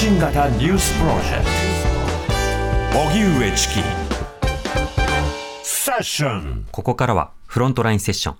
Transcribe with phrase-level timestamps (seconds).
[0.00, 1.44] 信型ニュースプロジェク
[2.92, 3.74] ト荻上チキ
[5.64, 8.36] セッションここからはフロントラインセッション。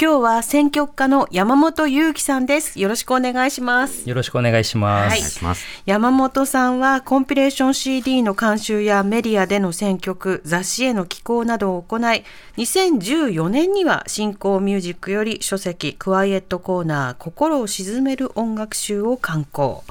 [0.00, 2.78] 今日は選曲家の山本裕樹さんです。
[2.78, 4.08] よろしくお願いします。
[4.08, 5.10] よろしくお願いします。
[5.10, 5.66] はいお願いします。
[5.86, 12.22] 山本さんはコンピレーション CD の監修やメディアでの選曲、雑誌への寄稿などを行い、
[12.58, 19.82] 2014年には新興ミュージックより書籍クワイエットコーナー心を鎮める音楽集を刊行。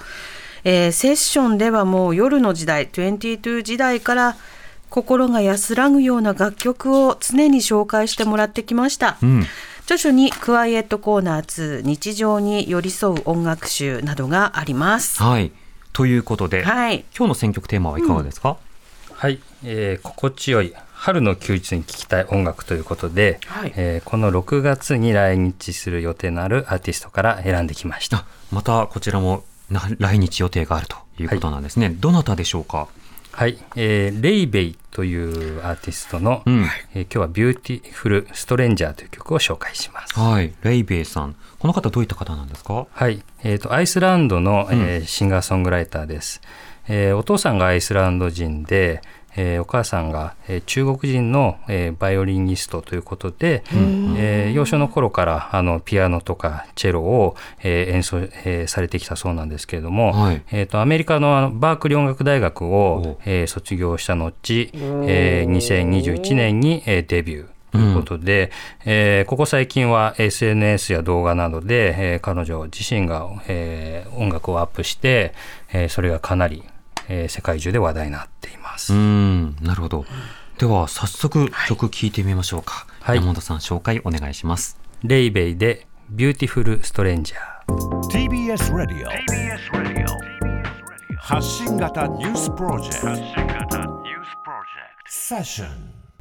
[0.64, 4.38] えーセッションではもう夜の時代、22時代から
[4.90, 9.18] 心が安らぐような楽曲を常に紹介してもらってきました。
[9.24, 9.46] うん。
[9.84, 15.22] 著書にクワイエットコーナー2日常に寄り添う音楽集などがあります。
[15.22, 15.52] はい。
[15.94, 17.06] ということで、はい。
[17.18, 18.58] 今日の選曲テーマはいかがですか、
[19.14, 28.18] はい、えー心地よい春の休日に聴きたい音楽ということで、はいえーこの6月に来日する予定のあるアーティストから選んできました。
[28.18, 29.51] あまたこちらもな
[30.00, 31.90] 来日予定があるということなんですね。
[31.90, 32.88] どなたでしょうか？
[33.32, 36.66] はい、えー Laufey というアーティストの、うん。
[36.94, 40.20] えー今日は Beautiful Stranger という曲を紹介します。
[40.20, 40.54] はい。
[40.64, 41.36] Laufey さん。
[41.58, 42.88] この方どういった方なんですか？
[42.92, 46.42] はい、えー、とアイスランドの、えーシンガーソングライターです、
[46.90, 49.02] えーお父さんがアイスランド人で、
[49.36, 53.64] えーお母さんが、えー中国人の、えーバイオリニストということで、
[54.18, 60.42] えー幼少の頃からあのピアノとかチェロを、えー演奏、えーされてきたそうなんですけれども、はい。
[60.52, 64.32] えー、とアメリカのあのバークリー音楽大学おを、えー卒業した後、
[65.08, 67.48] えー2021年に、えーデビュー。
[67.72, 68.52] ということで、
[68.84, 75.34] えーここ最近は SNS や動画などで、えー彼女自身が、えー音楽をアップして、
[75.72, 76.64] えーそれがかなり、
[77.12, 78.94] えー世界中で話題になっています。
[78.94, 80.06] うーん、なるほど。
[80.58, 82.88] では早速曲聴いてみましょうか。
[83.02, 84.80] はい山本さん紹介お願いします。
[85.04, 88.02] Laufey で Beautiful Stranger。
[88.10, 89.10] TBS ラディオ
[91.18, 93.82] 発信型ニュースプロジェクト
[95.08, 95.68] セッション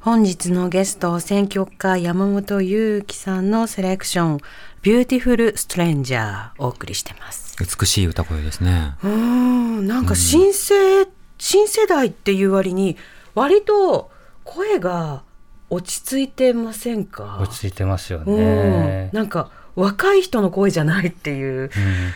[0.01, 4.39] 本日のゲスト、選曲家山本優樹さんのセレクション、
[4.83, 7.50] Beautiful Stranger お送りしてます。
[7.61, 8.95] 美しい歌声ですね。
[9.05, 11.07] うーん、なんか新世、
[11.39, 12.97] 新世代っていう割に、
[13.35, 14.11] 割と
[14.45, 15.23] 声が
[15.69, 17.39] 落ち着いてませんか？
[17.41, 18.37] 落ち着いてますようん。
[18.37, 19.11] ね。
[19.13, 21.71] なんか若い人の声じゃないっていう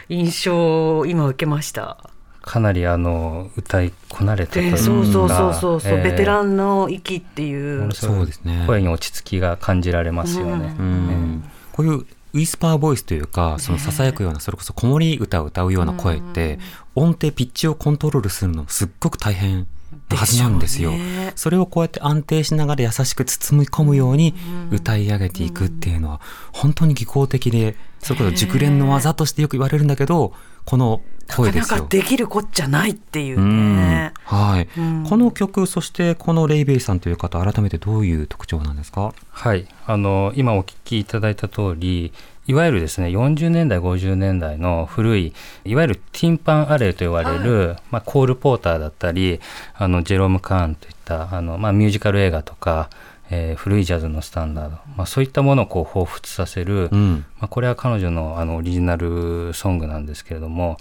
[0.09, 1.99] 印象を今受けました。
[2.43, 6.03] かなりあの歌いこなれたというか、でそうそうそうそうそう、えー。
[6.03, 7.81] ベテランの域っていう。
[7.81, 8.17] ものすごい。
[8.17, 8.65] そうですね。
[8.67, 10.75] 声に落ち着きが感じられますよね。
[10.79, 11.45] うん。
[11.73, 16.59] こういうウィスパーボイスというか、その囁くような、それこそ子守歌を歌うような声って、
[16.97, 19.69] 音程、ピッチをコントロールするのすっごく大変
[20.11, 21.33] なはずなんですよね。
[21.37, 24.35] それをこうやって安定しながら優しく包み込むように
[24.73, 26.21] 歌い上げていくっていうのは、
[26.53, 30.33] 本当に技巧的で、それこそ熟練の技としてよく言われるんだけど、
[30.65, 31.63] この声ですよ。
[31.63, 34.13] なかなかできるこっちゃないっていううんね。
[34.25, 39.13] はい、うんこの曲、そしてこのレイベイさんという方、改めてどういう特徴なんですか？
[39.31, 42.13] はい、あの今お聞きいただいた通り
[42.47, 45.33] いわゆるですね40年代50年代の古い
[45.65, 49.41] いわゆるティンパンアレイと言われる、まあ、コール・ポーターだったり
[49.75, 52.91] あのジェローム・カーンといったあの、まあ、ミュージカル映画とか、
[53.31, 57.25] えー古いジャズのスタンダード、まあ、そういったものをこう彷彿させる、うん。
[57.39, 60.77] まあ、これは彼女のあのオリジナルソングなんですけれども、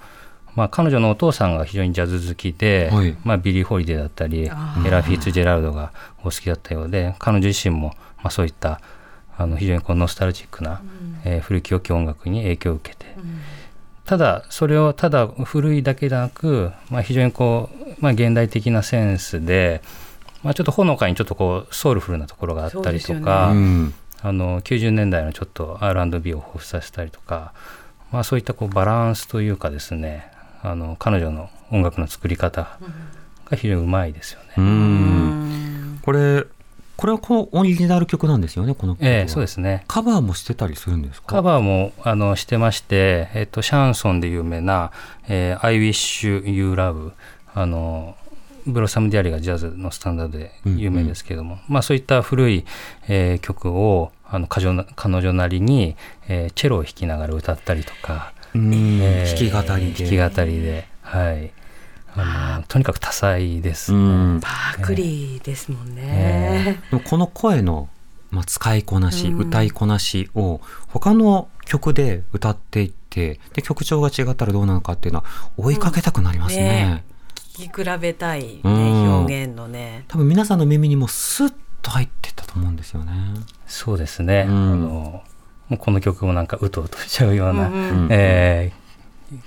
[0.55, 3.17] まあ、彼女のお父さんが非常にジャズ好きで、はい。
[3.23, 8.79] まあ、ビリー・ホリデーだったりエラ・フィッツジェラルドがお好きだったようで彼女自身も、まあ、そういった
[9.37, 10.81] あの非常にこうノスタルジックな、
[11.25, 13.05] えー古き良き音楽に影響を受けて、
[14.05, 19.81] ただそれをただ古いだけでなく、まあ、非常にこう、まあ、現代的なセンスで、
[20.43, 23.49] まあ、ちょっとほのかにちょっとこうソウルフルなところがあったりとか。
[23.53, 23.93] ようん。
[24.25, 27.51] あの90年代のちょっと R&B を彷彿させたりとか、
[28.09, 30.31] まあ、そういったこうバランスというかですね
[30.63, 32.79] あの彼女の音楽の作り方
[33.49, 34.47] が非常にうまいですよね。
[34.57, 34.61] う。
[34.61, 36.45] うんんこれ、
[36.95, 39.09] これはこうオリジナル曲なんですよね、この曲は。
[39.09, 41.27] ええそうですねカバーもしてたりするんですか？
[41.27, 44.91] カバーもあのしてまして、えっと、シャンソンで有名な
[45.27, 47.11] 「えー I Wish You Love」
[47.55, 48.15] あの
[48.65, 52.65] ブロッサム・ディアリがジャズのスタンダードで有名ですけれども、まあ、そういった古い、
[53.09, 55.95] えー曲をあの彼女彼女なりに、
[56.29, 60.17] えーチェロを弾きながら歌ったりとか、うんえー弾き語りで。
[60.17, 61.51] 弾き語りで、はい、
[62.15, 63.97] あのとにかく多彩ですね。
[63.97, 64.39] うん。
[64.39, 66.81] バークリーですもんね。
[66.89, 67.89] でもこの声の、
[68.31, 75.25] まあ、使いこなし、うん歌いこなしを他の曲で歌っていってで曲調が違ったらどうなのかっていうのは
[75.57, 76.63] 追いかけたくなりますね。
[76.63, 77.03] ね
[77.55, 80.05] 聞き比べたい、ねうん表現のね。
[80.07, 83.11] 多分皆さんの耳にもスッと入ってったと思うんですよね。
[83.67, 85.23] そうですね、うんあの
[85.73, 88.83] もうこの曲もなんかうとうとしちゃうような、うんうんえー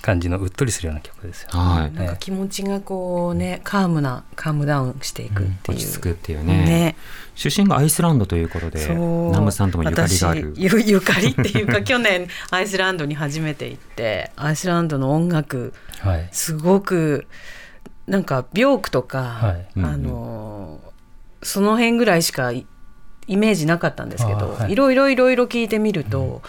[0.03, 1.51] 感じのうっとりするような曲ですよ。
[1.53, 1.93] はい。
[1.93, 6.65] なんか気持ちがこうねカームなカームダウンしていくっていう、落ち着くっていうね。
[6.65, 6.97] ね
[7.37, 8.97] 出身がアイスランドということで、そう
[9.29, 10.61] 南部さんともゆかりがある私。
[10.61, 16.29] ゆ ゆかりっていうか 去年アイスランドに初めて行ってアイスランドの音楽はい。
[16.33, 17.29] すごく
[18.09, 20.81] なんかビョークとか、はいうんうんあの
[21.43, 22.51] その辺ぐらいしか
[23.29, 24.73] イイメージなかったんですけど、あはい。
[24.73, 26.43] い、ろいろいろいろ聞いてみると、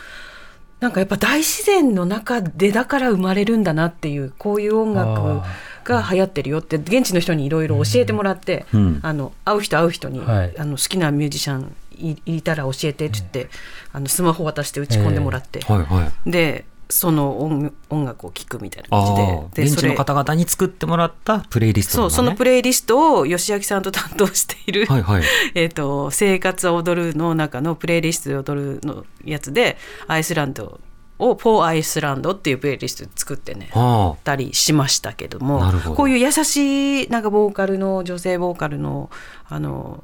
[0.80, 5.42] なんかやっぱ大自然の中でだから生まれるんだなっていうこういう音楽
[5.84, 9.00] が流行ってるよって現地の人にいろいろ教えてもらって、うん。
[9.02, 10.54] あの会う人会う人に、はい。
[10.58, 13.50] あの好きなミュージシャンいいたら教えてって言って、
[13.92, 16.32] あのスマホ渡して打ち込んでもらって、はいはい。
[16.32, 19.26] でその音音楽を聴くみたいなあ感じあ、
[19.56, 25.24] でで現地の方々に作ってもらったプレイリストそうそのプレレイリストを吉明さんと担当している、はいはい。
[25.54, 30.80] えー、と生活は踊るの中のプレイリストで踊るのやつでアイスランド
[31.20, 35.62] を「フォーアイスランド」っていうプレイリスト作ってねあたりしましたけども
[35.96, 39.10] こういう優しいなんかボーカルの女性ボーカルの
[39.48, 40.04] あの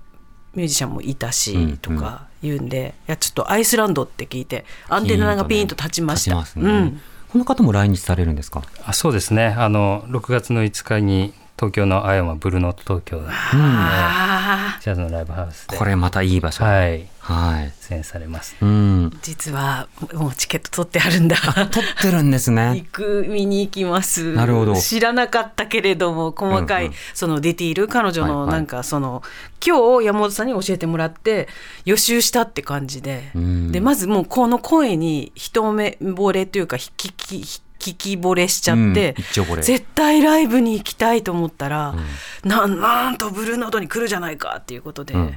[0.56, 6.36] ミュージシャンもいたし、うんとか言うんでいやちょっとアイスランドって聞いてアンテナがピーンと立ちました。
[6.36, 6.44] ね。
[6.58, 7.02] うん。
[7.30, 8.62] この方も来日されるんですか？
[8.86, 9.48] あそうですね。
[9.58, 16.64] あの6月の5日に東京の青山ブルーノート東京であージャズのライブハウスでこれまたいい場所。
[16.64, 17.72] はいはい。
[17.90, 18.58] 出演されます。
[18.62, 19.18] うん。
[19.22, 21.38] 実はもうチケット取ってあるんだ。
[21.38, 22.76] 撮ってるんですね。
[22.84, 29.24] 行く見に行きますなるほど知らなかったけれども細かいうんうんそのディティール彼女はいはいのなんかその、
[29.66, 31.48] 今日山本さんに教えてもらって
[31.86, 37.62] 予習したって感じで、うんでまずもうこの声に一目惚れというか聞き
[37.92, 41.96] 聞き惚れしちゃって、うん絶対ライブに行きたいと思ったら、
[42.44, 45.36] なんなんとブルーノートに来るじゃないかっていうことで、うん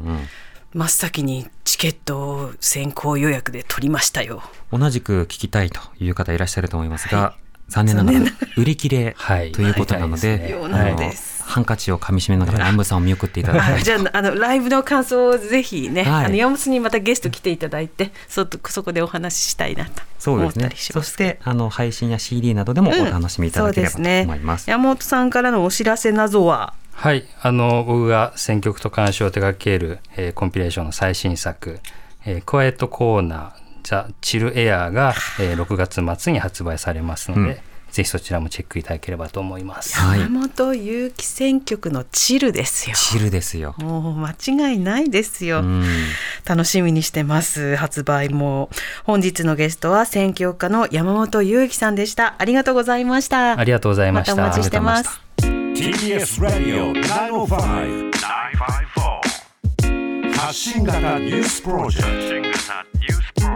[0.76, 4.42] 真っ先にチケットを先行予約で取りましたよ。
[4.72, 7.34] うん、同じく聞きたいという方いらっしゃると思いますが、
[7.68, 8.18] 残念ながら
[8.56, 9.52] 売り切れはい。
[9.52, 10.56] ということなので、
[11.46, 16.24] ハンカチを噛み締めながら南部さんを見送っていただきたいあ じゃああのライブの感想をぜひね、はい。
[16.26, 20.68] あの山本にまたゲスト来ていただいてそそこでお話ししたいなと思ったそうですね。
[20.70, 21.06] りします。
[21.10, 24.22] そしてあの配信や CD などでもお楽しみいただければとそうですね。
[24.22, 24.70] 思います。
[24.70, 26.74] 山本さんからのお知らせなどは？
[26.92, 31.78] はい、あの僕が選曲と監修を手掛ける、えーコンピレーションの最新作
[32.24, 37.56] 「えー、クワイエットコーナーザ・チルエアーが」えー6月末に発売されますので、うん
[37.88, 39.98] ぜひそちらもチェックいただければと思います。
[39.98, 42.96] はい山本祐希選曲のチルですよ。
[42.96, 43.74] チルですよ。
[43.78, 45.60] もう間違いないですよ。
[45.60, 45.82] うん
[46.44, 48.68] 楽しみにしてます発売も
[49.04, 54.34] 本日のゲストは選曲家の山本祐希さんでしたありがとうございましたありがとうございました。
[54.36, 62.48] またお待ちしてます TBS Radio 905 954発信型ニュースプロジェク
[63.34, 63.55] ト